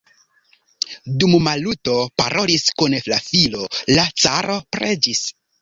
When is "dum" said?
1.23-1.35